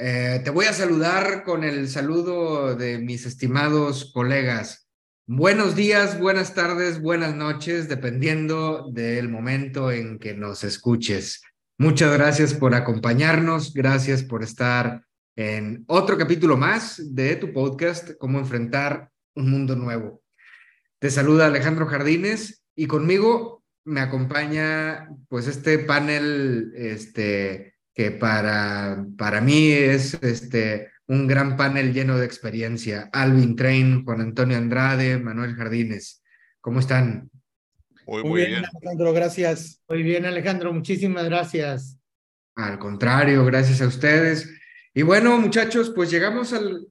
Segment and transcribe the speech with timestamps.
[0.00, 4.88] eh, te voy a saludar con el saludo de mis estimados colegas.
[5.26, 11.42] Buenos días, buenas tardes, buenas noches, dependiendo del momento en que nos escuches.
[11.78, 15.02] Muchas gracias por acompañarnos, gracias por estar
[15.34, 20.22] en otro capítulo más de tu podcast, Cómo enfrentar un mundo nuevo.
[21.00, 29.40] Te saluda Alejandro Jardines y conmigo me acompaña pues este panel este que para, para
[29.40, 33.10] mí es este, un gran panel lleno de experiencia.
[33.12, 36.22] Alvin Train, Juan Antonio Andrade, Manuel Jardines.
[36.60, 37.28] ¿Cómo están?
[38.06, 39.82] Muy, muy, bien, Alejandro, gracias.
[39.88, 41.98] Muy bien, Alejandro, muchísimas gracias.
[42.54, 44.48] Al contrario, gracias a ustedes.
[44.94, 46.86] Y bueno, muchachos, pues llegamos al,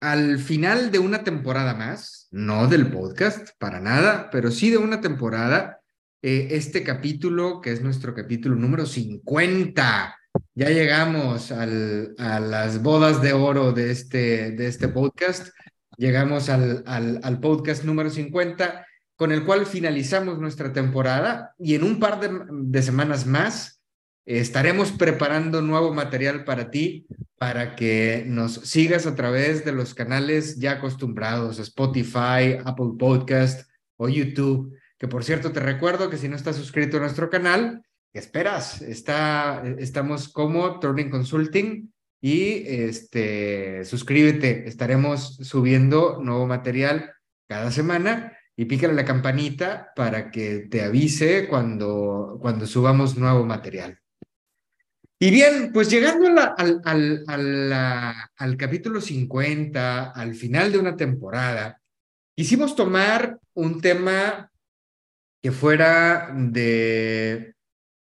[0.00, 5.00] al final de una temporada más, no del podcast, para nada, pero sí de una
[5.00, 5.82] temporada
[6.28, 10.16] eh, este capítulo, que es nuestro capítulo número 50.
[10.54, 15.48] Ya llegamos al, a las bodas de oro de este, de este podcast.
[15.96, 21.84] Llegamos al, al, al podcast número 50, con el cual finalizamos nuestra temporada y en
[21.84, 23.82] un par de, de semanas más
[24.24, 27.06] estaremos preparando nuevo material para ti,
[27.38, 34.08] para que nos sigas a través de los canales ya acostumbrados, Spotify, Apple Podcast o
[34.08, 37.82] YouTube que por cierto te recuerdo que si no estás suscrito a nuestro canal,
[38.16, 38.80] ¿qué esperas?
[38.80, 47.12] Está, estamos como Turning Consulting y este, suscríbete, estaremos subiendo nuevo material
[47.46, 53.98] cada semana y pícale la campanita para que te avise cuando, cuando subamos nuevo material.
[55.18, 57.72] Y bien, pues llegando al, al, al,
[58.34, 61.82] al, capítulo 50, al final de una temporada,
[62.34, 64.50] quisimos tomar un tema
[65.42, 67.55] que fuera de,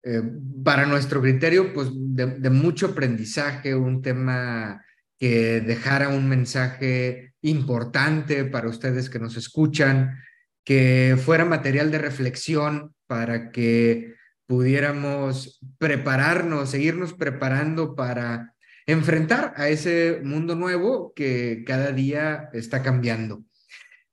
[0.03, 0.21] eh,
[0.63, 4.83] para nuestro criterio, pues de, mucho aprendizaje, un tema
[5.19, 10.17] que dejara un mensaje importante para ustedes que nos escuchan,
[10.63, 14.15] que fuera material de reflexión para que
[14.47, 18.53] pudiéramos prepararnos, seguirnos preparando para
[18.85, 23.43] enfrentar a ese mundo nuevo que cada día está cambiando.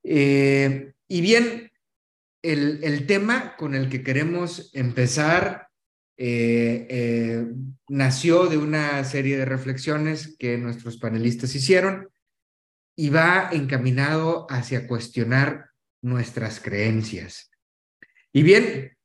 [0.05, 1.71] Eh, y bien,
[2.43, 5.68] el, tema con el que queremos empezar
[6.21, 7.47] eh, eh,
[7.89, 12.09] nació de una serie de reflexiones que nuestros panelistas hicieron
[12.97, 15.71] y va encaminado hacia cuestionar
[16.03, 17.53] nuestras creencias.
[18.33, 18.97] Y bien,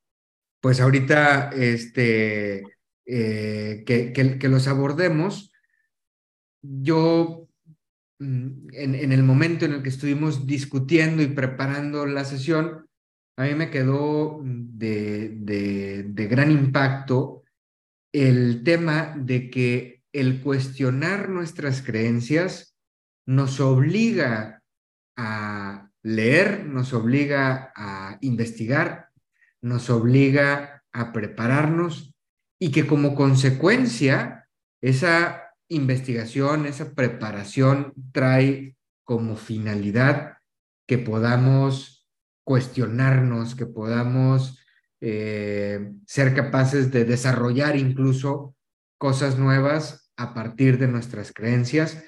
[0.59, 2.63] pues ahorita este,
[3.05, 5.51] eh, que, los abordemos,
[6.63, 7.47] yo
[8.17, 12.89] mm, en, el momento en el que estuvimos discutiendo y preparando la sesión,
[13.35, 17.43] a mí me quedó de, de, gran impacto
[18.11, 22.77] el tema de que el cuestionar nuestras creencias
[23.25, 24.61] nos obliga
[25.17, 29.09] a leer, nos obliga a investigar,
[29.61, 32.13] nos obliga a prepararnos
[32.59, 34.47] y que como consecuencia
[34.81, 40.37] esa investigación, esa preparación trae como finalidad
[40.87, 42.02] que podamos
[42.43, 44.59] cuestionarnos, que podamos
[45.01, 48.55] eh, ser capaces de desarrollar incluso
[48.97, 52.03] cosas nuevas a partir de nuestras creencias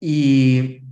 [0.00, 0.82] y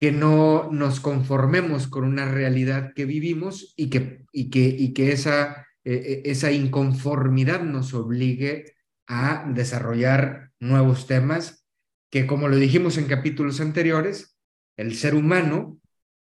[0.00, 5.12] que no nos conformemos con una realidad que vivimos y que, y que, y que
[5.12, 8.76] esa, e, e, esa inconformidad nos obligue
[9.06, 11.66] a desarrollar nuevos temas
[12.10, 14.38] que, como lo dijimos en capítulos anteriores,
[14.76, 15.79] el ser humano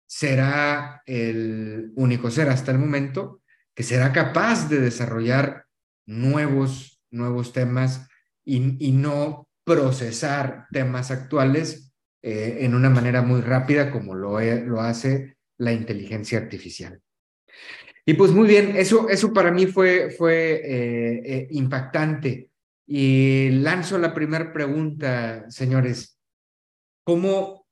[0.07, 3.41] será el único ser hasta el momento
[3.73, 5.65] que será capaz de desarrollar
[6.05, 8.07] nuevos, nuevos temas
[8.45, 11.91] y, no procesar temas actuales
[12.21, 17.01] eh, en una manera muy rápida como lo, lo hace la inteligencia artificial.
[18.05, 22.49] Y pues muy bien, eso, eso para mí fue, fue eh, eh, impactante.
[22.87, 26.19] Y lanzo la primera pregunta, señores.
[27.03, 27.65] ¿Cómo,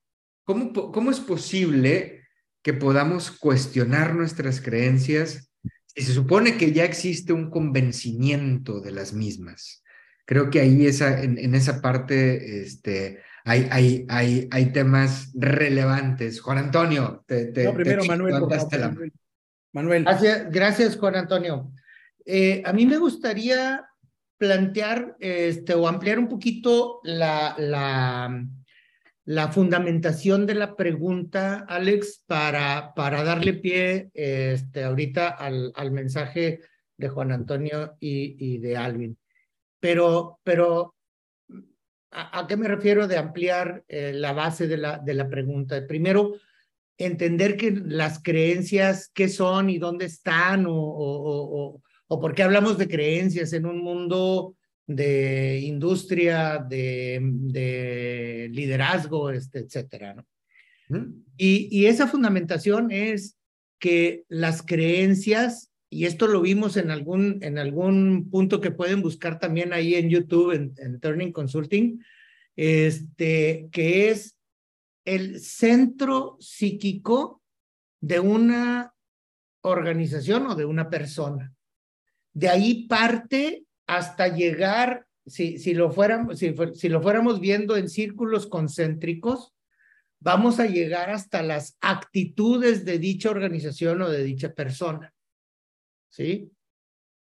[0.43, 2.22] cómo, cómo es posible
[2.63, 5.51] que podamos cuestionar nuestras creencias
[5.95, 9.83] y se supone que ya existe un convencimiento de las mismas.
[10.25, 16.39] Creo que ahí esa, en, esa parte este, hay, hay, hay, hay temas relevantes.
[16.39, 18.41] Juan Antonio, te, te, no, primero Manuel,
[19.73, 20.03] Manuel.
[20.03, 21.71] Gracias, gracias, Juan Antonio.
[22.25, 23.85] Eh, a mí me gustaría
[24.37, 28.45] plantear este, o ampliar un poquito la, la,
[29.25, 36.59] la fundamentación de la pregunta, Alex, para, para darle pie este, ahorita al, al mensaje
[36.97, 39.17] de Juan Antonio y, y de Alvin.
[39.79, 40.95] Pero, pero
[42.11, 45.85] ¿a, qué me refiero de ampliar eh, la base de la, de la pregunta?
[45.87, 46.35] Primero,
[46.97, 52.77] entender que las creencias, qué son y dónde están, o, o, o, por qué hablamos
[52.77, 54.55] de creencias en un mundo
[54.87, 60.15] de industria, de, de liderazgo, este, etcétera.
[60.15, 60.25] ¿no?
[61.37, 63.37] Y, y esa fundamentación es
[63.79, 69.39] que las creencias, y esto lo vimos en algún, en algún punto que pueden buscar
[69.39, 72.03] también ahí en YouTube, en, en Turning Consulting,
[72.55, 74.37] este, que es
[75.05, 77.41] el centro psíquico
[77.99, 78.93] de una
[79.61, 81.53] organización o de una persona.
[82.33, 87.89] De ahí parte hasta llegar, si, si, lo, fuéramos, si, si lo fuéramos viendo en
[87.89, 89.53] círculos concéntricos,
[90.19, 95.13] vamos a llegar hasta las actitudes de dicha organización o de dicha persona.
[96.09, 96.51] ¿Sí?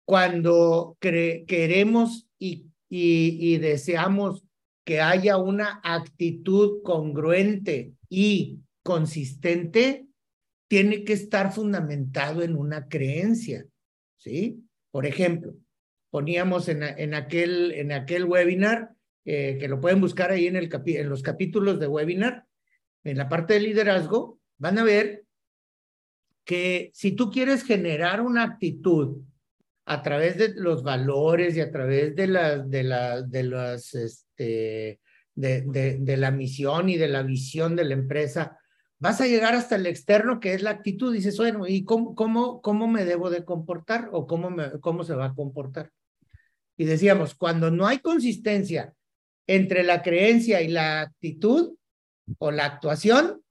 [0.06, 4.44] Cuando queremos y, y, y deseamos
[4.85, 10.06] que haya una actitud congruente y consistente,
[10.69, 13.67] tiene que estar fundamentado en una creencia,
[14.19, 14.62] ¿sí?
[14.90, 15.55] Por ejemplo,
[16.14, 18.90] poníamos en, en, aquel, en aquel webinar,
[19.25, 22.46] eh, que lo pueden buscar ahí en, el en los capítulos de webinar,
[23.02, 25.25] en la parte de liderazgo, van a ver
[26.44, 29.22] que si tú quieres generar una actitud
[29.87, 35.00] a través de los valores y a través de las, de las, de las, este,
[35.34, 38.56] de, de, de, la misión y de la visión de la empresa,
[39.00, 41.12] vas a llegar hasta el externo, que es la actitud.
[41.12, 45.16] Dices, bueno, ¿y cómo, cómo, cómo me debo de comportar o cómo, me, cómo se
[45.16, 45.90] va a comportar?
[46.76, 48.94] Y decíamos, cuando no hay consistencia
[49.47, 51.75] entre la creencia y la actitud
[52.38, 53.43] o la actuación,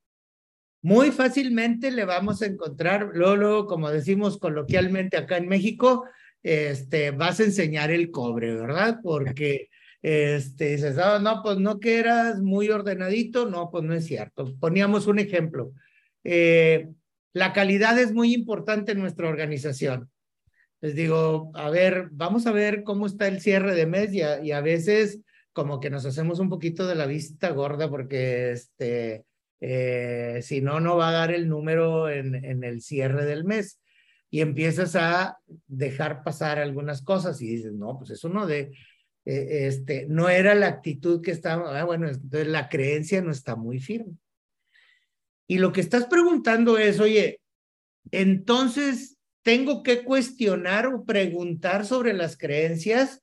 [0.81, 6.06] muy fácilmente le vamos a encontrar, luego, como decimos coloquialmente acá en México,
[6.44, 9.00] este, vas a enseñar el cobre, ¿verdad?
[9.02, 9.70] Porque
[10.02, 14.54] este, dices, oh, no, pues no que eras muy ordenadito, no, pues no es cierto.
[14.60, 15.72] Poníamos un ejemplo.
[16.25, 16.90] Eh,
[17.31, 20.12] la calidad es muy importante en nuestra organización.
[20.84, 24.60] Les digo, a ver, vamos a ver cómo está el cierre de mes y a,
[24.60, 25.22] veces
[25.54, 29.24] como que nos hacemos un poquito de la vista gorda porque este,
[29.62, 33.80] eh, si no, no va a dar el número en, en el cierre del mes
[34.30, 35.38] y empiezas a
[35.68, 38.74] dejar pasar algunas cosas y dices, no, pues eso no de,
[39.24, 43.56] eh, este, no era la actitud que estaba, ah, bueno, entonces la creencia no está
[43.56, 44.18] muy firme.
[45.48, 47.40] Y lo que estás preguntando es, oye,
[48.12, 49.12] entonces
[49.44, 53.22] tengo que cuestionar o preguntar sobre las creencias.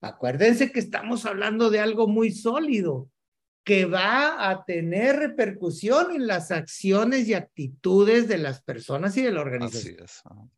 [0.00, 3.08] Acuérdense que estamos hablando de algo muy sólido
[3.64, 9.32] que va a tener repercusión en las acciones y actitudes de las personas y de
[9.32, 10.06] la organización.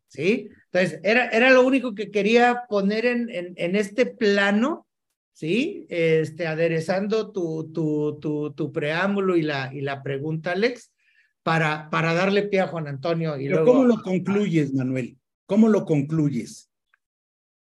[0.09, 0.49] ¿Sí?
[0.73, 4.89] Entonces, era, era lo único que quería poner en, en, en este plano,
[5.33, 5.87] ¿sí?
[5.89, 10.91] Este, aderezando tu, tu, tu, tu preámbulo y la, y la pregunta, Alex,
[11.47, 13.37] para, para darle pie a Juan Antonio.
[13.39, 15.17] Y Pero luego, ¿Cómo lo concluyes, Manuel?
[15.47, 16.73] ¿Cómo lo concluyes?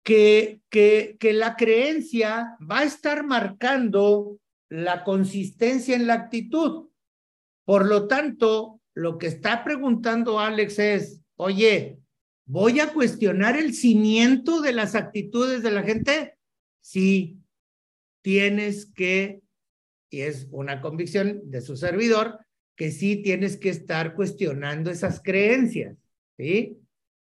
[0.05, 6.91] Que, que, que la creencia va a estar marcando la consistencia en la actitud.
[7.65, 11.99] Por lo tanto, lo que está preguntando Alex es, oye,
[12.45, 16.37] ¿voy a cuestionar el cimiento de las actitudes de la gente?
[16.79, 17.37] Sí,
[18.21, 19.41] tienes que,
[20.09, 22.39] y es una convicción de su servidor,
[22.75, 25.97] que sí tienes que estar cuestionando esas creencias,
[26.37, 26.79] ¿sí?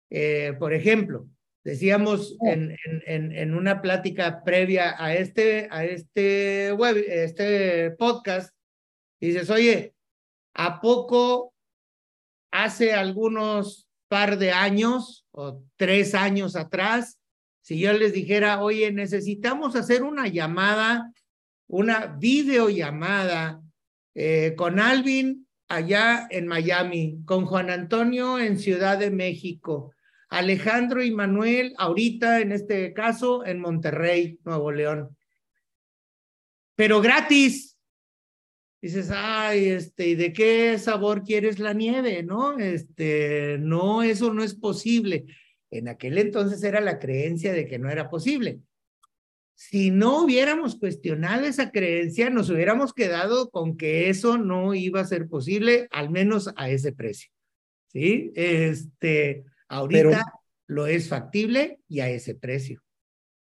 [0.10, 1.28] Eh, por ejemplo,
[1.64, 8.52] Decíamos en, en, en, una plática previa a este, a este web, este podcast,
[9.20, 9.94] dices, oye,
[10.56, 11.54] ¿a poco
[12.52, 17.20] hace algunos par de años o tres años atrás,
[17.62, 21.14] si yo les dijera, oye, necesitamos hacer una llamada,
[21.68, 23.62] una videollamada
[24.14, 29.94] eh, con Alvin allá en Miami, con Juan Antonio en Ciudad de México,
[30.30, 35.16] Alejandro y Manuel, ahorita en este caso, en Monterrey, Nuevo León.
[36.76, 37.78] Pero gratis.
[38.82, 42.24] Dices, ay, este, ¿y de qué sabor quieres la nieve?
[42.24, 45.26] No, este, no, eso no es posible.
[45.70, 48.62] En aquel entonces era la creencia de que no era posible.
[49.54, 55.06] Si no hubiéramos cuestionado esa creencia, nos hubiéramos quedado con que eso no iba a
[55.06, 57.32] ser posible, al menos a ese precio.
[57.88, 58.32] ¿Sí?
[58.36, 60.24] Este, ahorita
[60.68, 62.82] lo es factible y a ese precio.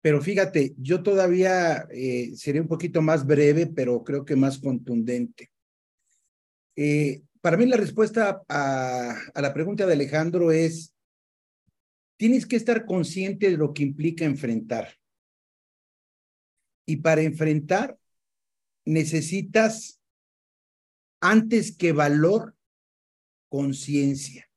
[0.03, 5.51] Pero fíjate, yo todavía eh, seré un poquito más breve, pero creo que más contundente.
[6.77, 10.95] Eh, para mí la respuesta a, a la pregunta de Alejandro es,
[12.17, 15.00] tienes que estar consciente de lo que implica enfrentar.
[16.91, 17.97] Y para enfrentar
[18.85, 20.01] necesitas,
[21.21, 22.57] antes que valor,
[23.49, 24.51] conciencia.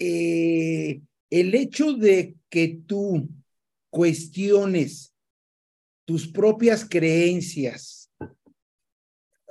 [0.00, 3.28] Eh, el hecho de que tú
[3.90, 5.14] cuestiones
[6.04, 8.10] tus propias creencias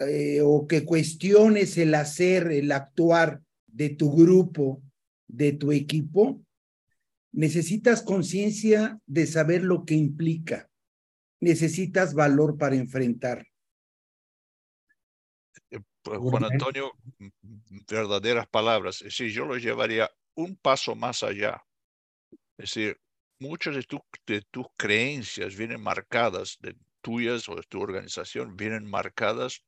[0.02, 4.84] eh, o que cuestiones el hacer, el actuar de tu grupo,
[5.30, 6.42] de tu equipo,
[7.32, 10.70] necesitas conciencia de saber lo que implica.
[11.42, 13.48] Necesitas valor para enfrentar.
[15.72, 16.92] Eh, pues, Juan Antonio,
[17.90, 18.98] verdaderas palabras.
[18.98, 21.64] Es decir, yo lo llevaría un paso más allá.
[22.58, 23.00] Es decir,
[23.40, 23.86] muchas de,
[24.28, 29.64] de tus creencias vienen marcadas, de tuyas o de tu organización, vienen marcadas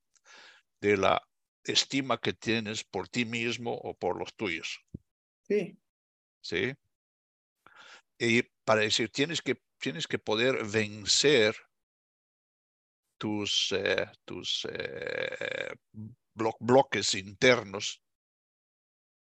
[0.81, 1.21] de la
[1.63, 4.81] estima que tienes por ti mismo o por los tuyos.
[5.47, 5.77] Sí.
[6.41, 6.73] ¿Sí?
[8.23, 11.55] Y para decir, tienes que, tienes que poder vencer
[13.17, 15.73] tus, eh, tus eh,
[16.59, 18.03] bloques internos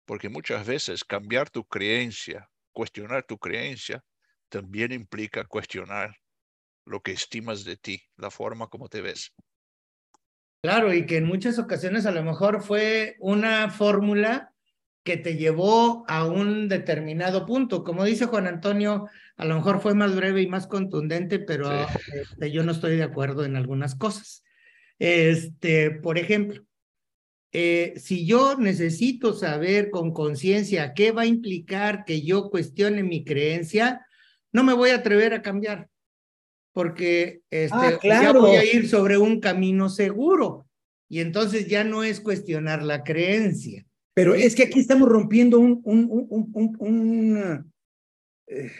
[0.06, 4.02] porque muchas veces cambiar tu creencia, cuestionar tu creencia,
[4.48, 6.16] también implica cuestionar
[6.86, 9.34] lo que estimas de ti, la forma como te ves.
[10.64, 14.55] Claro, y que en muchas ocasiones a lo mejor fue una fórmula
[15.06, 17.84] que te llevó a un determinado punto.
[17.84, 19.08] Como dice Juan Antonio,
[19.38, 21.70] a lo mejor fue más breve y más contundente, pero
[22.12, 24.44] este, yo no estoy de acuerdo en algunas cosas.
[24.98, 26.66] Este, por ejemplo,
[27.52, 33.24] eh, si yo necesito saber con conciencia qué va a implicar que yo cuestione mi
[33.24, 34.08] creencia,
[34.52, 35.88] no me voy a atrever a cambiar,
[36.74, 40.66] porque este, ah, ya voy a ir sobre un camino seguro
[41.08, 43.86] y entonces ya no es cuestionar la creencia.
[44.16, 47.72] Pero es que aquí estamos rompiendo un, un, un, un
[48.48, 48.72] eh,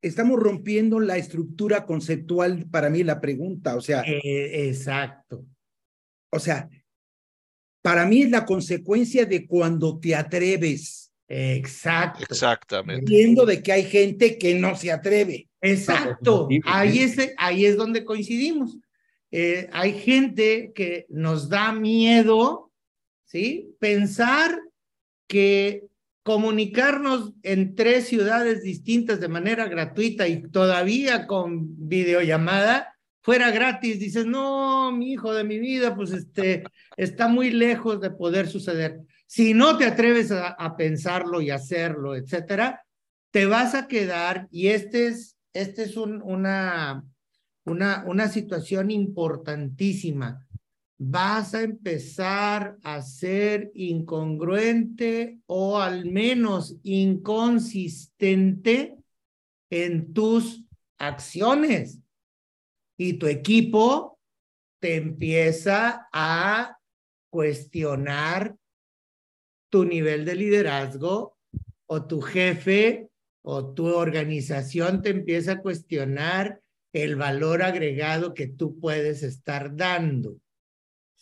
[0.00, 4.02] estamos rompiendo la estructura conceptual para mí la pregunta, o sea.
[4.02, 5.46] Eh, exacto.
[6.30, 6.68] O sea,
[7.82, 11.12] para mí es la consecuencia de cuando te atreves.
[11.28, 12.24] Exacto.
[12.28, 13.00] Exactamente.
[13.00, 15.48] Entiendo de que hay gente que no se atreve.
[15.60, 16.48] Exacto.
[16.64, 18.78] Ahí es, ahí es donde coincidimos.
[19.30, 22.71] Eh, hay gente que nos da miedo,
[23.32, 23.74] ¿sí?
[23.80, 24.60] Pensar
[25.26, 25.86] que
[26.22, 34.26] comunicarnos en tres ciudades distintas de manera gratuita y todavía con videollamada fuera gratis, dices,
[34.26, 36.64] no, mi hijo de mi vida, pues este,
[36.96, 39.00] está muy lejos de poder suceder.
[39.26, 42.84] Si no te atreves a, pensarlo y hacerlo, etcétera,
[43.30, 47.02] te vas a quedar, y este es, este es un, una,
[47.64, 50.46] una, una situación importantísima.
[51.04, 58.94] Vas a empezar a ser incongruente o al menos inconsistente
[59.68, 60.64] en tus
[60.98, 61.98] acciones
[62.96, 64.20] y tu equipo
[64.80, 66.78] te empieza a
[67.30, 68.54] cuestionar
[69.70, 71.36] tu nivel de liderazgo
[71.86, 73.08] o tu jefe
[73.42, 80.36] o tu organización te empieza a cuestionar el valor agregado que tú puedes estar dando.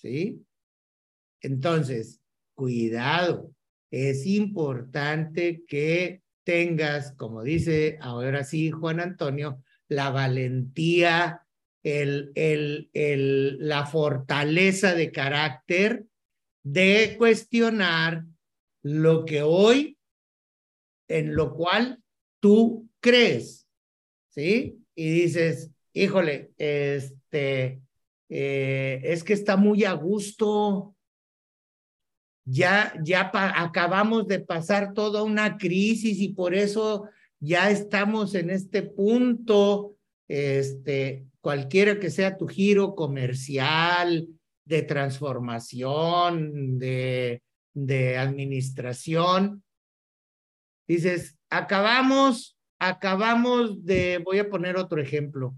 [0.00, 0.46] ¿Sí?
[1.42, 2.20] Entonces,
[2.54, 3.54] cuidado.
[3.90, 11.46] Es importante que tengas, como dice ahora sí Juan Antonio, la valentía
[11.82, 16.06] el, el, el, la fortaleza de carácter
[16.62, 18.24] de cuestionar
[18.82, 19.98] lo que hoy,
[21.08, 22.02] en lo cual
[22.40, 23.66] tú crees,
[24.30, 24.82] ¿sí?
[24.94, 27.82] Y dices, híjole, este,
[28.30, 30.94] eh, es que está muy a gusto,
[32.46, 37.08] ya, ya acabamos de pasar toda una crisis y por eso
[37.38, 39.96] ya estamos en este punto,
[40.28, 44.26] este, cualquiera que sea tu giro comercial,
[44.70, 47.42] de transformación, de,
[47.74, 49.64] de administración,
[50.86, 55.56] dices, acabamos, acabamos de, voy a poner otro ejemplo,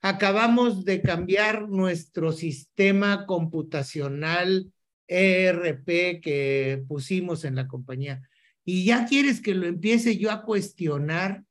[0.00, 4.72] acabamos de cambiar nuestro sistema computacional
[5.06, 8.22] ERP que pusimos en la compañía.
[8.64, 11.42] y ya quieres que lo empiece yo a cuestionar,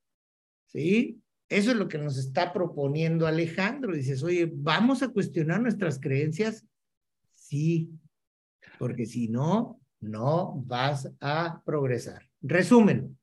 [0.68, 1.20] ¿sí?
[1.50, 3.96] Eso es lo que nos está proponiendo Alejandro.
[3.96, 6.64] Dices, oye, ¿vamos a cuestionar nuestras creencias?
[7.34, 7.90] Sí,
[8.78, 12.30] porque si no, no vas a progresar.
[12.42, 13.18] Resumen,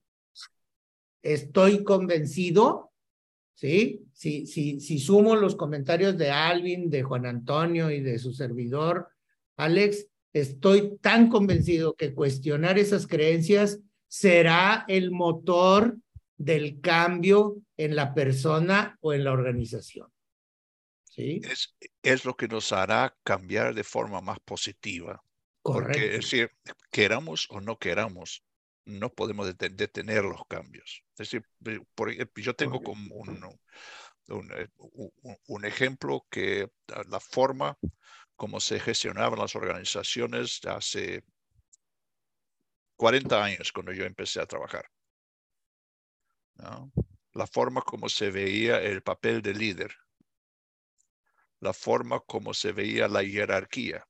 [1.23, 2.93] estoy convencido,
[3.55, 4.05] ¿sí?
[4.13, 9.09] Si, si, si sumo los comentarios de Alvin, de Juan Antonio y de su servidor,
[9.57, 15.97] Alex, estoy tan convencido que cuestionar esas creencias será el motor
[16.37, 20.09] del cambio en la persona o en la organización.
[21.05, 21.41] ¿Sí?
[21.45, 25.23] Es, es lo que nos hará cambiar de forma más positiva.
[25.63, 25.93] Correcto.
[25.93, 26.51] Porque es decir,
[26.91, 28.43] queramos o no queramos,
[28.85, 31.03] no podemos detener los cambios.
[31.13, 31.45] Es decir,
[31.95, 33.45] por, yo tengo como un,
[34.29, 36.71] un, eh, un, un, ejemplo que
[37.09, 37.79] la forma
[38.37, 41.25] como se gestionaban las organizaciones hace
[42.97, 44.87] 40 años cuando yo empecé a trabajar.
[46.57, 46.93] ¿no?
[47.33, 49.95] La forma como se veía el papel de líder,
[51.61, 54.07] la forma como se veía la jerarquía.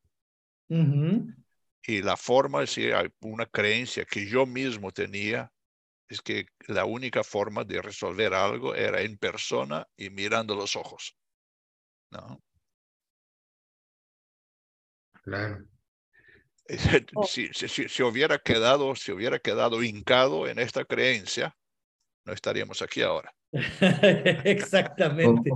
[0.69, 1.44] Uh -huh.
[1.87, 5.53] Y la forma, si hay una creencia que yo mismo tenía,
[6.09, 11.17] es que la única forma de resolver algo era en persona y mirando los ojos.
[12.11, 12.43] ¿no?
[15.23, 15.65] Claro.
[17.29, 21.55] Si, si, si, si, hubiera quedado, si hubiera quedado hincado en esta creencia,
[22.25, 23.35] no estaríamos aquí ahora.
[23.53, 25.51] Exactamente.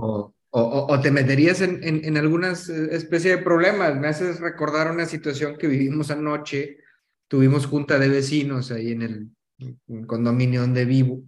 [0.51, 3.95] O, te meterías en, en, en algunas especie de problemas.
[3.95, 6.77] Me haces recordar una situación que vivimos anoche.
[7.27, 11.23] Tuvimos junta de vecinos ahí en el condominio donde vivo.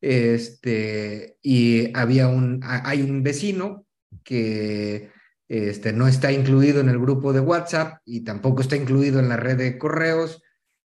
[0.00, 3.86] Este, y había un, hay un vecino
[4.24, 5.10] que
[5.48, 9.36] este, no está incluido en el grupo de WhatsApp y tampoco está incluido en la
[9.36, 10.42] red de correos.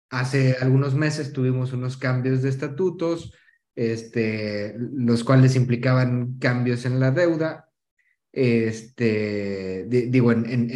[0.10, 3.34] Hace algunos meses tuvimos unos cambios de estatutos,
[3.80, 7.70] este, los cuales implicaban cambios en la deuda,
[8.34, 10.70] este, digo, en,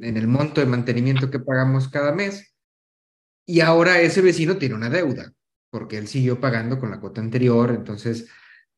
[0.00, 2.54] el monto de mantenimiento que pagamos cada mes.
[3.44, 5.32] Y ahora ese vecino tiene una deuda,
[5.70, 8.28] porque él siguió pagando con la cuota anterior, entonces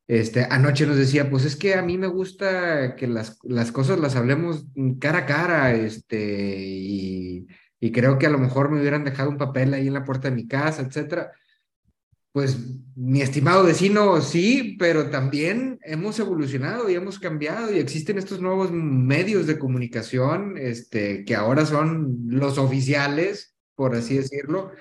[0.07, 4.01] este, anoche nos decía, pues es que a mí me gusta que las, las cosas
[4.01, 4.65] las hablemos
[4.99, 7.47] cara a cara, este, y,
[7.81, 10.31] y, creo que a lo mejor me hubieran dejado un papel ahí en la puerta
[10.31, 11.33] de mi casa, etcétera.
[12.33, 12.57] Pues,
[12.95, 18.71] mi estimado vecino, sí, pero también hemos evolucionado y hemos cambiado y existen estos nuevos
[18.71, 24.73] medios de comunicación, este, que ahora son los oficiales, por así decirlo,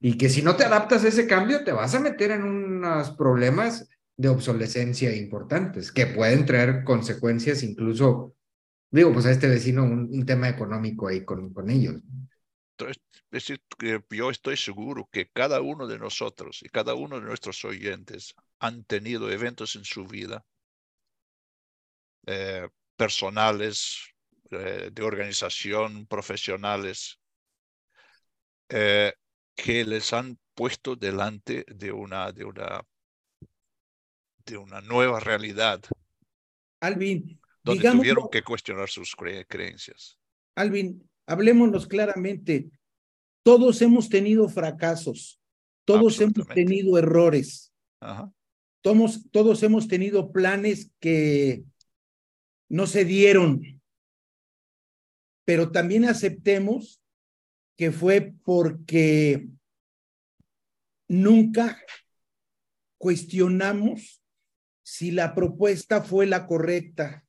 [0.00, 3.10] y que si no te adaptas a ese cambio, te vas a meter en unos
[3.12, 8.34] problemas de obsolescencia importantes que pueden traer consecuencias incluso,
[8.90, 11.96] digo, pues a este vecino un, tema económico ahí con, con ellos.
[12.78, 17.26] Es decir, que yo estoy seguro que cada uno de nosotros y cada uno de
[17.26, 20.44] nuestros oyentes han tenido eventos en su vida
[22.26, 24.14] eh, personales,
[24.50, 27.20] eh, de organización, profesionales,
[28.68, 29.12] eh,
[29.54, 32.84] que les han puesto delante de una, de una
[34.46, 35.80] de una nueva realidad.
[36.80, 40.18] Alvin, donde digamos, tuvieron que cuestionar sus cre creencias.
[40.54, 42.70] Alvin, hablémonos claramente.
[43.42, 45.40] Todos hemos tenido fracasos,
[45.84, 48.32] todos hemos tenido errores, Ajá.
[48.82, 51.64] todos, todos hemos tenido planes que
[52.68, 53.82] no se dieron,
[55.44, 57.02] pero también aceptemos
[57.76, 59.48] que fue porque
[61.08, 61.78] nunca
[62.98, 64.22] cuestionamos
[64.82, 67.23] si la propuesta fue la correcta,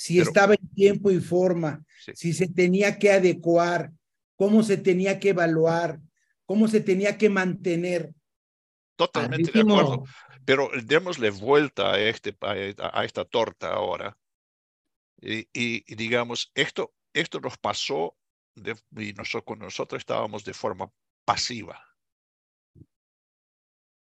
[0.00, 2.12] si Pero, estaba en tiempo y forma, sí.
[2.14, 3.92] si se tenía que adecuar,
[4.34, 6.00] cómo se tenía que evaluar,
[6.46, 8.14] cómo se tenía que mantener.
[8.96, 10.04] Totalmente de acuerdo.
[10.46, 14.16] Pero démosle vuelta a, este, a, a esta torta ahora.
[15.20, 18.16] Y, y, y, digamos, esto, esto nos pasó
[18.54, 20.90] de, y nosotros, nosotros estábamos de forma
[21.26, 21.84] pasiva.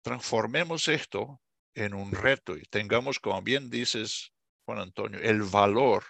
[0.02, 1.42] Transformemos esto
[1.74, 4.32] en un reto y tengamos, como bien dices,
[4.70, 6.04] Juan Antonio, el valor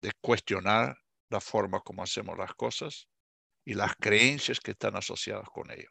[0.00, 0.96] de cuestionar
[1.30, 3.08] la forma como hacemos las cosas
[3.64, 5.88] y las creencias que están asociadas con ello.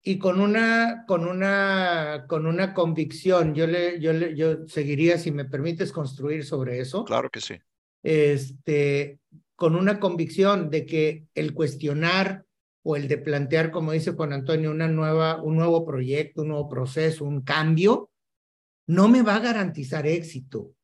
[0.00, 5.32] Y con una, con una, con una convicción, yo, le, yo, le, yo seguiría, si
[5.32, 7.04] me permites, construir sobre eso.
[7.04, 7.56] Claro que sí.
[8.00, 9.18] Este,
[9.56, 12.44] con una convicción de que el cuestionar
[12.84, 16.68] o el de plantear, como dice Juan Antonio, una nueva, un nuevo proyecto, un nuevo
[16.68, 18.12] proceso, un cambio,
[18.86, 20.74] no me va a garantizar éxito.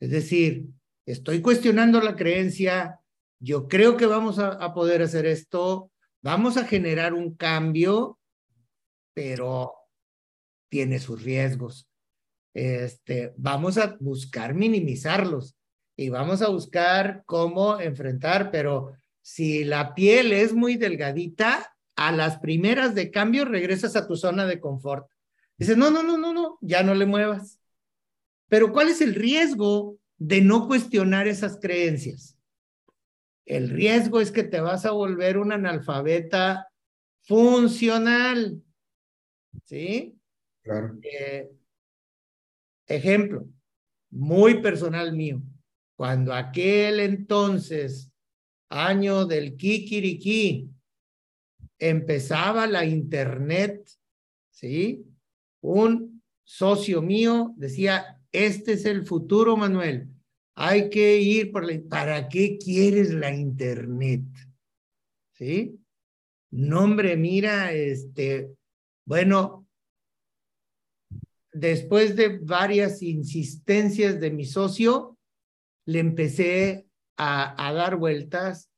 [0.00, 0.66] Es decir,
[1.06, 3.00] estoy cuestionando la creencia,
[3.40, 5.90] yo creo que vamos a, poder hacer esto,
[6.22, 8.18] vamos a generar un cambio,
[9.14, 9.72] pero
[10.70, 11.88] tiene sus riesgos.
[12.54, 15.56] Este, vamos a buscar minimizarlos
[15.96, 22.38] y vamos a buscar cómo enfrentar, pero si la piel es muy delgadita, a las
[22.38, 25.11] primeras de cambio regresas a tu zona de confort.
[25.62, 27.60] Dices, no, no, no, no, no, ya no le muevas.
[28.48, 32.36] Pero ¿cuál es el riesgo de no cuestionar esas creencias?
[33.44, 36.66] El riesgo es que te vas a volver un analfabeta
[37.20, 38.60] funcional.
[39.64, 40.18] ¿Sí?
[40.62, 40.98] Claro.
[41.00, 41.48] Eh,
[42.88, 43.46] ejemplo,
[44.10, 45.40] muy personal mío.
[45.94, 48.10] Cuando aquel entonces,
[48.68, 50.68] año del Kikiriki,
[51.78, 53.88] empezaba la internet,
[54.50, 55.06] ¿sí?
[55.62, 60.08] Un socio mío decía, este es el futuro, Manuel.
[60.54, 61.80] Hay que ir por la...
[61.88, 64.22] ¿Para qué quieres la internet?
[65.32, 65.78] ¿Sí?
[66.50, 68.54] Nombre, mira, este,
[69.06, 69.66] bueno,
[71.52, 75.16] después de varias insistencias de mi socio,
[75.86, 78.70] le empecé a, a dar vueltas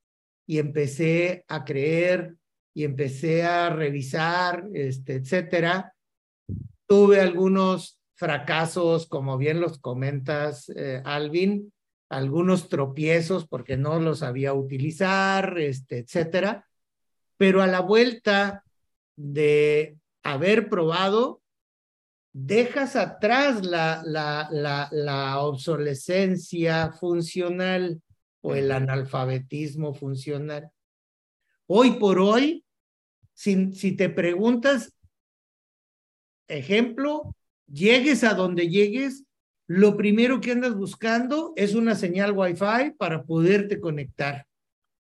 [0.47, 2.37] y empecé a creer
[2.75, 5.94] y empecé a revisar, este, etcétera.
[6.87, 11.73] Tuve algunos fracasos, como bien los comentas, eh, Alvin,
[12.09, 16.69] algunos tropiezos porque no los sabía utilizar, este, etcétera.
[17.37, 18.65] Pero a la vuelta
[19.17, 21.43] de haber probado,
[22.33, 28.03] dejas atrás la, la, la, la obsolescencia funcional
[28.41, 30.71] o el analfabetismo funcional.
[31.67, 32.65] Hoy por hoy,
[33.33, 34.93] si, si te preguntas,
[36.49, 37.35] ejemplo,
[37.67, 39.25] llegues a donde llegues,
[39.67, 44.47] lo primero que andas buscando es una señal Wi-Fi para poderte conectar.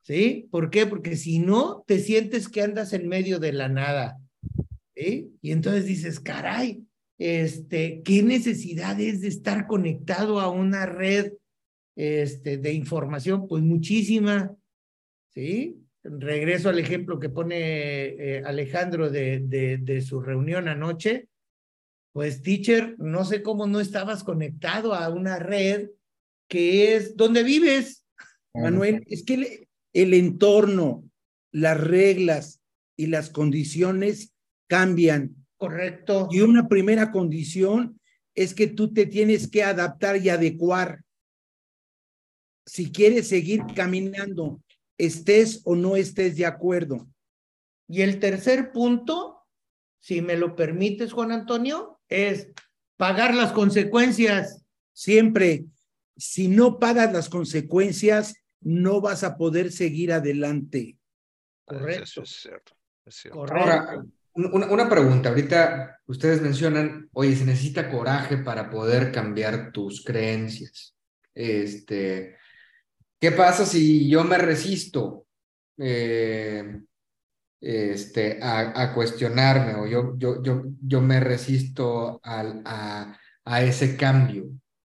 [0.04, 0.48] ¿Sí?
[0.50, 0.88] ¿Por qué?
[0.88, 4.20] Porque si no, te sientes que andas en medio de la nada.
[4.96, 5.32] ¿Sí?
[5.42, 6.84] Y entonces dices, caray,
[7.18, 11.34] este, ¿qué necesidad es de estar conectado a una red
[11.96, 13.48] este, de información?
[13.48, 14.56] Pues muchísima,
[15.30, 15.81] ¿sí?
[16.04, 21.28] Regreso al ejemplo que pone eh, Alejandro de, de, de su reunión anoche.
[22.14, 25.90] Pues, teacher, no sé cómo no estabas conectado a una red
[26.50, 28.06] que es donde vives.
[28.54, 31.10] Manuel, es que el, el entorno,
[31.54, 32.62] las reglas
[32.98, 34.34] y las condiciones
[34.68, 36.28] cambian Correcto.
[36.32, 38.02] Y una primera condición
[38.34, 41.04] es que tú te tienes que adaptar y adecuar.
[42.66, 44.60] Si quieres seguir caminando,
[45.06, 47.08] estés o no estés de acuerdo.
[47.88, 49.42] Y el tercer punto,
[50.00, 52.50] si me lo permites, Juan Antonio, es
[52.98, 54.64] pagar las consecuencias.
[54.94, 55.66] Siempre,
[56.16, 60.98] si no pagas las consecuencias, no vas a poder seguir adelante.
[61.66, 62.04] Correcto.
[62.04, 62.74] Eso es cierto.
[63.06, 63.40] Es cierto.
[63.40, 63.70] Correcto.
[63.70, 70.06] Ahora, una, una, pregunta, ahorita ustedes mencionan, oye, se necesita coraje para poder cambiar tus
[70.06, 70.96] creencias.
[71.34, 72.38] Este,
[73.22, 75.28] ¿qué pasa si yo me resisto
[75.78, 76.82] eh,
[77.62, 84.50] este, a, cuestionarme o yo, yo, yo, yo me resisto a, a, ese cambio?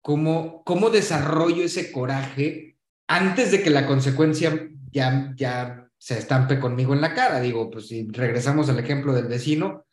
[0.01, 6.93] ¿Cómo, ¿Cómo desarrollo ese coraje antes de que la consecuencia ya, ya se estampe conmigo
[6.93, 7.39] en la cara.
[7.41, 9.85] Digo, pues si regresamos al ejemplo del vecino,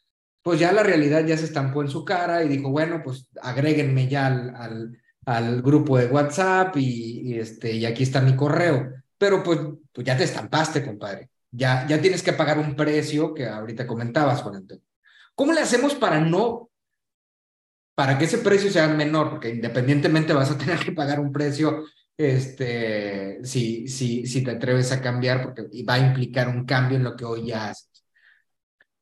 [0.42, 4.08] pues ya la realidad ya se estampó en su cara y dijo, bueno, pues agréguenme
[4.08, 8.92] ya al, al, al grupo de WhatsApp y, este, y aquí está mi correo.
[9.18, 9.58] Pero pues,
[9.92, 11.30] pues ya te estampaste, compadre.
[11.50, 14.84] Ya, ya tienes que pagar un precio que ahorita comentabas, Juan Antonio.
[15.34, 16.70] ¿Cómo le hacemos para no,
[17.94, 19.30] para que ese precio sea menor?
[19.30, 21.84] Porque independientemente vas a tener que pagar un precio
[22.16, 27.04] este, si, si, si te atreves a cambiar, porque va a implicar un cambio en
[27.04, 28.04] lo que hoy ya haces.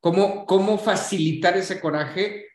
[0.00, 2.47] ¿Cómo, cómo facilitar ese coraje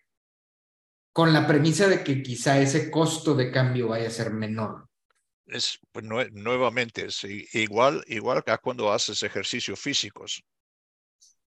[1.13, 4.89] con la premisa de que quizá ese costo de cambio vaya a ser menor?
[5.45, 7.23] Es, pues, nuevamente, es
[7.53, 10.43] igual, igual que cuando haces ejercicios físicos.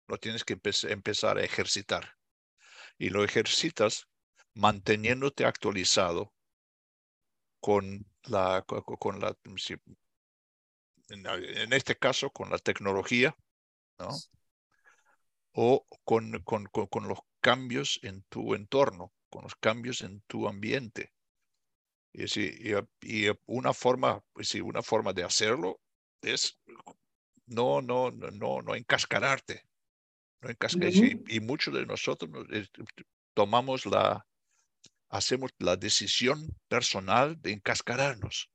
[0.08, 2.14] Lo tienes que empezar a ejercitar.
[2.98, 4.06] Y lo ejercitas
[4.54, 6.32] manteniéndote actualizado
[7.60, 9.36] con la, con la,
[11.08, 13.36] en este caso, con la tecnología,
[13.98, 14.10] ¿no?
[15.52, 20.47] O con, con, con, con los cambios en tu entorno, con los cambios en tu
[20.47, 21.12] ambiente.
[22.12, 25.81] Y, si, y, y una forma, pues una forma de hacerlo
[26.23, 26.57] es
[27.47, 29.66] no, no, no, no, no encascararte.
[30.40, 30.99] No encascararte.
[30.99, 31.25] Uh -huh.
[31.29, 32.31] y, y, muchos de nosotros
[33.35, 34.25] tomamos la,
[35.09, 38.49] hacemos la decisión personal de encascararnos.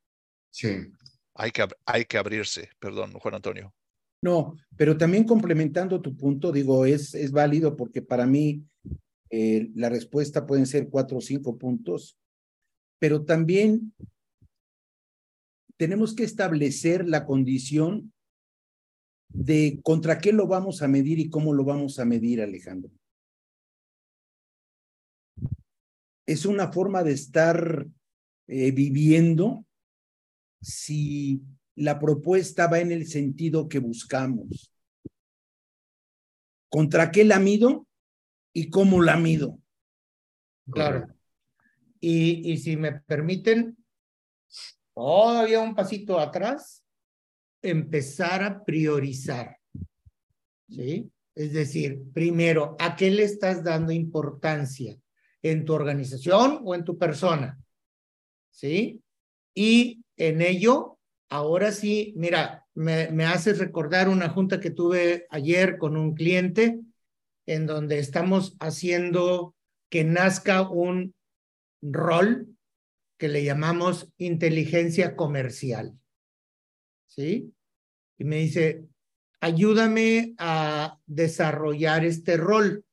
[0.49, 0.87] Sí.
[1.35, 3.73] Hay que, hay que abrirse, perdón, Juan Antonio.
[4.21, 8.63] No, pero también complementando tu punto, digo, es, es válido porque para mí
[9.29, 12.17] eh, la respuesta pueden ser cuatro o cinco puntos,
[12.99, 13.93] pero también
[15.77, 18.11] tenemos que establecer la condición
[19.29, 22.91] de contra qué lo vamos a medir y cómo lo vamos a medir, Alejandro.
[26.25, 27.87] Es una forma de estar
[28.47, 29.65] eh, viviendo
[30.61, 31.41] si
[31.75, 34.73] la propuesta va en el sentido que buscamos.
[36.69, 37.87] ¿Contra qué la mido
[38.53, 39.59] y cómo la mido?
[40.71, 41.07] Claro.
[41.99, 43.77] Y, y si me permiten,
[44.93, 46.83] todavía un pasito atrás,
[47.61, 49.57] empezar a priorizar.
[50.67, 51.11] ¿Sí?
[51.35, 54.97] Es decir, primero, ¿a qué le estás dando importancia?
[55.41, 57.59] ¿En tu organización o en tu persona?
[58.51, 59.01] ¿Sí?
[59.53, 65.77] Y en ello, ahora sí, mira, me, me haces recordar una junta que tuve ayer
[65.77, 66.79] con un cliente
[67.49, 69.55] en donde estamos haciendo
[69.89, 71.15] que nazca un
[71.81, 72.55] rol
[73.17, 75.99] que le llamamos inteligencia comercial.
[77.07, 77.51] ¿Sí?
[78.19, 78.85] Y me dice,
[79.41, 82.85] ayúdame a desarrollar este rol.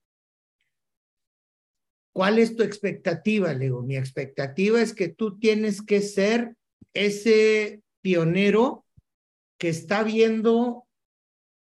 [2.14, 3.52] ¿Cuál es tu expectativa?
[3.52, 6.56] Le digo, mi expectativa es que tú tienes que ser
[6.94, 8.86] ese pionero
[9.58, 10.85] que está viendo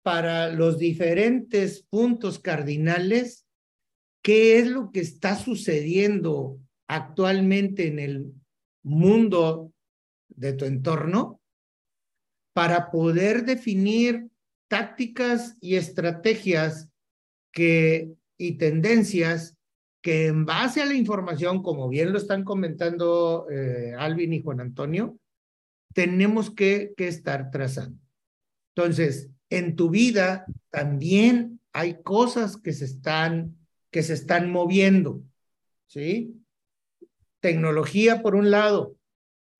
[0.06, 3.44] para los diferentes puntos cardinales
[4.22, 8.32] qué es lo que está sucediendo actualmente en el
[8.84, 9.72] mundo
[10.28, 11.40] de tu entorno
[12.54, 14.28] para poder definir
[14.68, 16.88] tácticas y estrategias
[17.52, 19.56] que, y tendencias
[20.04, 24.60] que en base a la información, como bien lo están comentando eh, Alvin y Juan
[24.60, 25.18] Antonio,
[25.92, 28.00] tenemos que, que estar trazando.
[28.76, 33.56] Entonces, en tu vida también hay cosas que se están,
[33.90, 35.22] que se están moviendo,
[35.86, 36.42] ¿sí?
[37.40, 38.96] tecnología por un lado,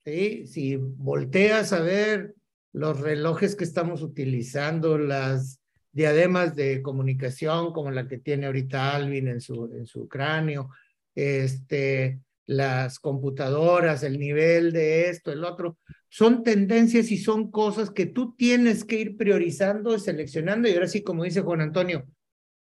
[0.03, 0.47] ¿sí?
[0.47, 2.35] si volteas a ver
[2.73, 5.59] los relojes que estamos utilizando, las
[5.91, 10.69] diademas de comunicación como la que tiene ahorita Alvin en su, en su cráneo,
[11.15, 15.77] este, las computadoras, el nivel de esto, el otro,
[16.09, 21.03] son tendencias y son cosas que tú tienes que ir priorizando, seleccionando y ahora sí,
[21.03, 22.05] como dice Juan Antonio,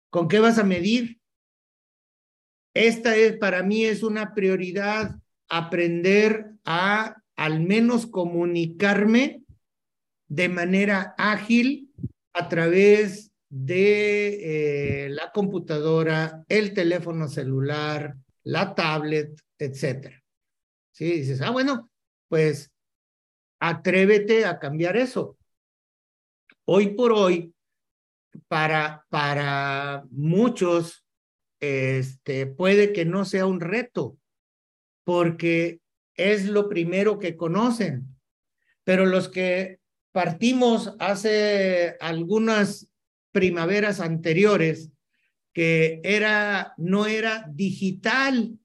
[0.10, 1.20] ¿con qué vas a medir?
[2.74, 5.20] Esta es, para mí es una prioridad
[5.50, 9.44] aprender a al menos comunicarme
[10.28, 11.92] de manera ágil
[12.34, 20.22] a través de eh, la computadora, el teléfono celular, la tablet, etcétera.
[20.92, 21.90] Sí, dices, ah, bueno,
[22.28, 22.72] pues
[23.60, 25.38] atrévete a cambiar eso.
[26.66, 27.54] Hoy por hoy,
[28.48, 31.06] para, para muchos,
[31.60, 34.18] este, puede que no sea un reto,
[35.04, 35.82] porque
[36.16, 38.08] es lo primero que conocen.
[38.84, 39.80] Pero los que
[40.12, 42.90] partimos hace algunas
[43.32, 44.92] primaveras anteriores,
[45.54, 48.58] que era, no era digital,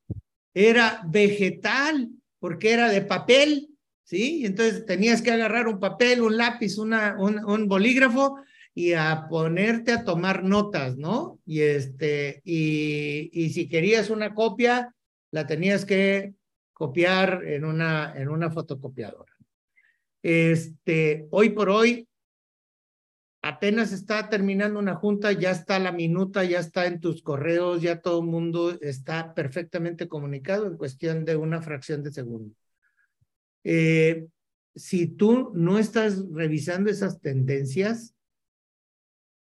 [0.54, 3.71] era vegetal, porque era de papel,
[4.12, 4.44] ¿sí?
[4.44, 8.36] Entonces tenías que agarrar un papel, un lápiz, una, un, bolígrafo
[8.74, 11.40] y a ponerte a tomar notas, ¿no?
[11.46, 14.94] Y este, y si querías una copia,
[15.30, 16.34] la tenías que
[16.74, 19.32] copiar en una, en una fotocopiadora.
[20.22, 22.06] Este, hoy por hoy,
[23.40, 28.02] apenas está terminando una junta, ya está la minuta, ya está en tus correos, ya
[28.02, 32.54] todo el mundo está perfectamente comunicado en cuestión de una fracción de segundo.
[33.64, 34.26] Eh,
[34.74, 38.14] si tú no estás revisando esas tendencias,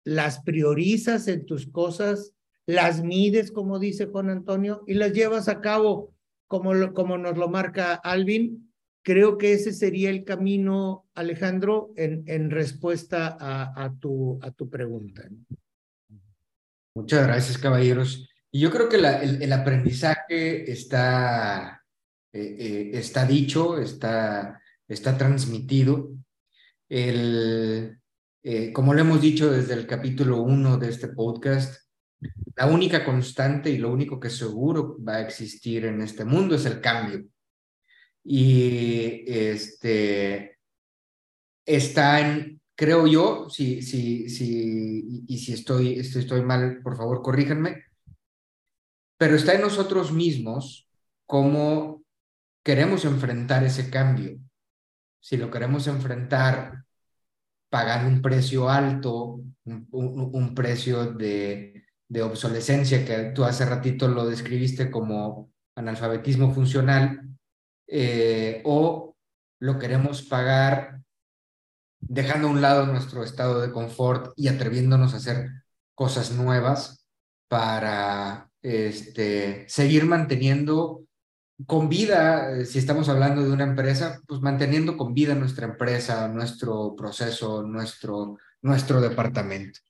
[0.05, 2.33] las priorizas en tus cosas,
[2.67, 6.15] las mides, como dice Juan Antonio, y las llevas a cabo
[6.47, 8.73] como, como nos lo marca Alvin.
[9.03, 14.71] Creo que ese sería el camino, Alejandro, en, en respuesta a, a, tu, a tu
[14.71, 15.29] pregunta.
[16.95, 18.29] Muchas gracias, caballeros.
[18.51, 21.84] Y yo creo que el, el, aprendizaje está,
[22.35, 26.11] eh, eh, está dicho, está, está transmitido.
[26.89, 28.01] El,
[28.43, 31.89] eh, como lo hemos dicho desde el capítulo uno de este podcast,
[32.57, 36.67] la única constante y lo único que seguro va a existir en este mundo es
[36.67, 37.25] el cambio.
[38.25, 40.59] Y este
[41.65, 47.23] está en, creo yo, si, si, si, y si estoy, si estoy mal, por favor,
[47.23, 47.85] corríjanme,
[49.17, 50.89] pero está en nosotros mismos
[51.27, 52.04] cómo
[52.65, 54.39] queremos enfrentar ese cambio.
[55.21, 56.85] Si lo queremos enfrentar
[57.69, 64.91] pagando un precio alto, un, precio de, de, obsolescencia, que tú hace ratito lo describiste
[64.91, 67.21] como analfabetismo funcional,
[67.87, 69.17] eh, o
[69.61, 71.01] lo queremos pagar
[72.01, 75.51] dejando a un lado nuestro estado de confort y atreviéndonos a hacer
[75.95, 77.07] cosas nuevas
[77.49, 81.05] para este, seguir manteniendo
[81.67, 86.29] con vida, eh, si estamos hablando de una empresa, pues manteniendo con vida nuestra empresa,
[86.29, 89.81] nuestro proceso, nuestro, nuestro departamento.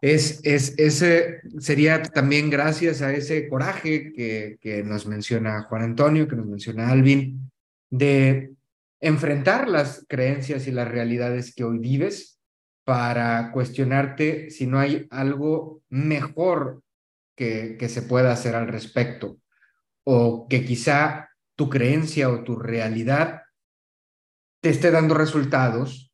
[0.00, 6.28] Es, es, ese sería también gracias a ese coraje que, que nos menciona Juan Antonio,
[6.28, 7.50] que nos menciona Alvin,
[7.90, 8.52] de
[9.00, 12.38] enfrentar las creencias y las realidades que hoy vives
[12.84, 16.82] para cuestionarte si no hay algo mejor
[17.34, 19.38] que, que se pueda hacer al respecto
[20.06, 23.42] o que quizá tu creencia o tu realidad
[24.60, 26.12] te esté dando resultados,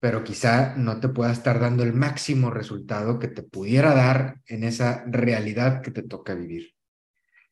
[0.00, 4.64] pero quizá no te pueda estar dando el máximo resultado que te pudiera dar en
[4.64, 6.74] esa realidad que te toca vivir.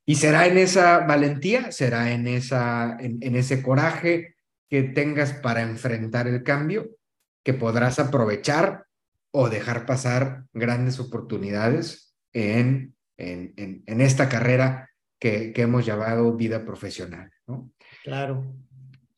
[0.06, 4.34] Y será en esa valentía, será en, esa, en ese coraje
[4.68, 6.88] que tengas para enfrentar el cambio
[7.44, 8.86] que podrás aprovechar
[9.32, 14.89] o dejar pasar grandes oportunidades en, en, en, esta carrera
[15.20, 17.30] que, que, hemos llamado vida profesional.
[17.46, 17.70] ¿no?
[18.02, 18.44] Claro.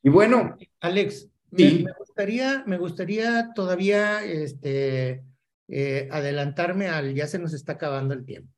[0.02, 0.56] Y bueno.
[0.80, 5.22] Alex, me, gustaría, me gustaría todavía este,
[5.68, 8.52] eh, adelantarme al, ya se nos está acabando el tiempo.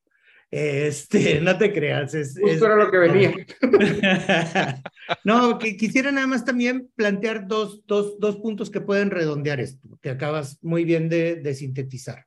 [0.50, 2.14] Este, no te creas.
[2.14, 3.35] Es, Justo era lo que venía.
[5.24, 9.98] no, que quisiera nada más también plantear dos, dos, dos puntos que pueden redondear esto,
[10.00, 12.26] que acabas muy bien de, de sintetizar.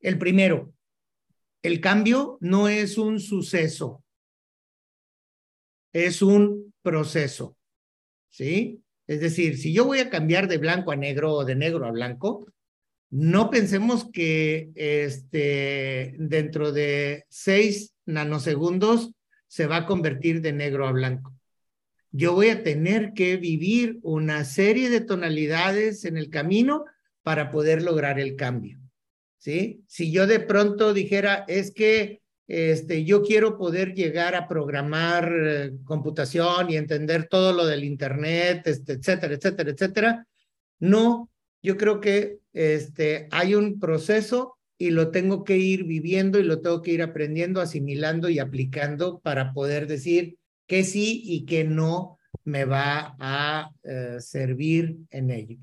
[0.00, 0.72] El primero,
[1.62, 4.03] el cambio no es un suceso,
[5.94, 7.56] es un proceso.
[8.28, 8.82] ¿Sí?
[9.06, 11.92] Es decir, si yo voy a cambiar de blanco a negro o de negro a
[11.92, 12.46] blanco,
[13.10, 19.12] no pensemos que este, dentro de seis nanosegundos
[19.46, 21.32] se va a convertir de negro a blanco.
[22.10, 26.86] Yo voy a tener que vivir una serie de tonalidades en el camino
[27.22, 28.80] para poder lograr el cambio.
[29.38, 29.84] ¿Sí?
[29.86, 35.72] Si yo de pronto dijera, es que este, yo quiero poder llegar a programar eh,
[35.84, 40.26] computación y entender todo lo del Internet, este, etcétera, etcétera, etcétera,
[40.78, 41.30] no,
[41.62, 46.60] yo creo que este, hay un proceso y lo tengo que ir viviendo y lo
[46.60, 52.18] tengo que ir aprendiendo, asimilando y aplicando para poder decir que sí y que no
[52.44, 55.58] me va a eh, servir en ello.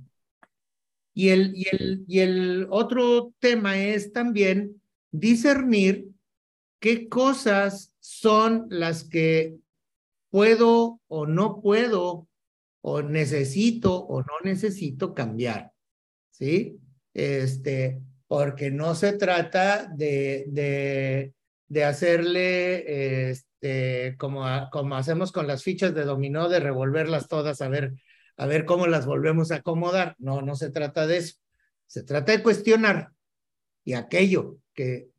[1.14, 6.11] Y el, y, el, y el otro tema es también discernir
[6.82, 9.56] qué cosas son las que
[10.32, 12.28] puedo o no puedo
[12.82, 15.72] o necesito o no necesito cambiar.
[16.32, 16.80] ¿sí?
[17.14, 21.34] Este, porque no se trata de, de,
[21.68, 27.70] de hacerle, este, como, como hacemos con las fichas de dominó, de revolverlas todas a
[27.70, 27.94] ver,
[28.38, 30.16] a ver cómo las volvemos a acomodar.
[30.18, 31.36] No, no se trata de eso.
[31.86, 33.12] Se trata de cuestionar
[33.84, 35.11] y aquello que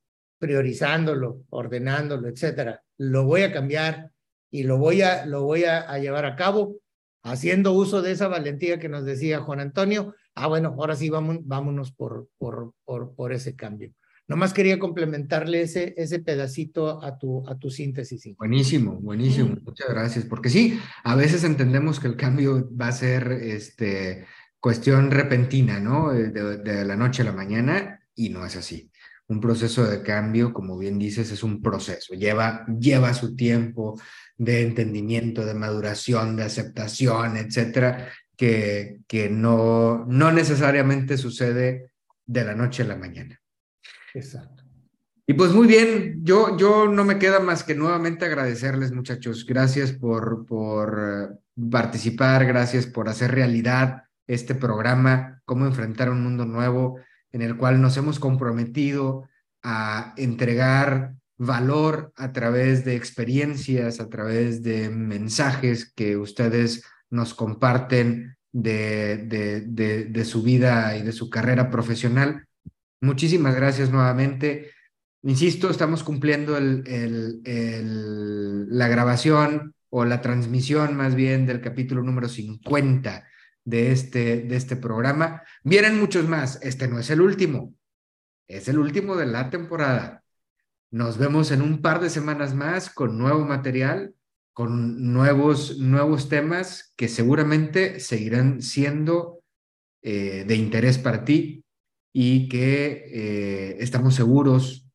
[0.43, 4.11] priorizándolo, ordenándolo, etcétera, lo voy a cambiar
[4.51, 6.81] y lo voy a, lo voy a, a llevar a cabo
[7.23, 11.39] haciendo uso de esa valentía que nos decía Juan Antonio, ah, bueno, ahora sí vamos,
[11.43, 13.93] vámonos por, por, por, por ese cambio.
[14.27, 18.37] Nomás quería complementarle ese, ese pedacito a tu, a tu síntesis.
[18.37, 19.57] Buenísimo, buenísimo.
[19.63, 20.25] Muchas gracias.
[20.25, 24.27] Porque sí, a veces entendemos que el cambio va a ser este,
[24.59, 26.11] cuestión repentina, ¿no?
[26.11, 28.91] De, de, la noche a la mañana y no es así.
[29.33, 32.15] Un proceso de cambio, como bien dices, es un proceso.
[32.15, 33.99] Lleva, lleva su tiempo
[34.37, 41.93] de entendimiento, de maduración, de aceptación, etcétera que, que no, no necesariamente sucede
[42.27, 43.41] de la noche a la mañana.
[44.15, 44.65] Exacto.
[45.27, 49.47] Y pues muy bien, yo, yo no me queda más que nuevamente agradecerles muchachos.
[49.47, 51.39] Gracias por, por eh,
[51.71, 56.99] participar, gracias por hacer realidad este programa, cómo enfrentar un mundo nuevo
[57.33, 59.29] en el cual nos hemos comprometido
[59.63, 68.37] a entregar valor a través de experiencias, a través de mensajes que ustedes nos comparten
[68.53, 72.47] de, de, de, su vida y de su carrera profesional.
[73.01, 74.71] Muchísimas gracias nuevamente.
[75.23, 77.43] Insisto, estamos cumpliendo el,
[78.69, 83.25] la grabación o la transmisión más bien del capítulo número 50
[83.65, 85.43] de este, de este programa.
[85.63, 86.59] Vienen muchos más.
[86.63, 87.75] Este no es el último.
[88.49, 90.25] Es el último de la temporada.
[90.91, 94.15] Nos vemos en un par de semanas más con nuevo material
[94.53, 99.43] con nuevos, nuevos temas que seguramente seguirán siendo
[100.03, 101.65] eh, de interés para ti
[102.13, 104.87] y que eh, estamos seguros,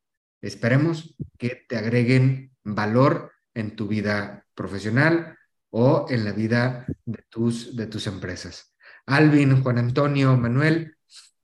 [0.41, 5.36] esperemos que te agreguen valor en tu vida profesional
[5.71, 8.73] o en la vida de tus, de tus empresas.
[9.05, 10.95] Alvin, Juan Antonio, Manuel,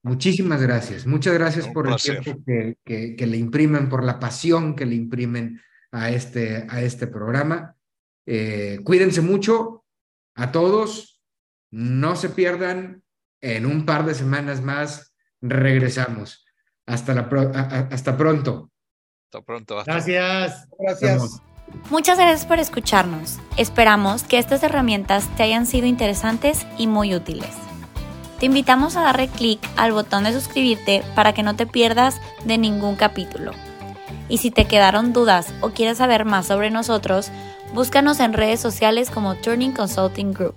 [0.02, 1.06] muchísimas gracias.
[1.06, 5.62] Muchas gracias por el tiempo que, que, le imprimen, por la pasión que le imprimen
[5.92, 7.76] a este, a este programa.
[8.26, 9.86] Eh, cuídense mucho
[10.36, 11.22] a todos,
[11.72, 13.04] no se pierdan,
[13.42, 16.46] en un par de semanas más regresamos.
[16.86, 17.22] Hasta, la
[17.92, 18.72] hasta pronto.
[19.26, 19.84] Hasta pronto.
[19.86, 20.68] Gracias.
[20.80, 21.42] Gracias.
[21.90, 23.40] Muchas gracias por escucharnos.
[23.58, 27.50] Esperamos que estas herramientas te hayan sido interesantes y muy útiles.
[28.40, 32.58] Te invitamos a darle clic al botón de suscribirte para que no te pierdas de
[32.58, 33.52] ningún capítulo.
[34.28, 37.30] Y si te quedaron dudas o quieres saber más sobre nosotros,
[37.74, 40.56] búscanos en redes sociales como Turning Consulting Group.